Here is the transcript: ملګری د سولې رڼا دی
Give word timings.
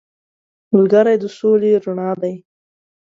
ملګری 0.73 1.15
د 1.21 1.23
سولې 1.37 1.71
رڼا 1.83 2.11
دی 2.21 2.33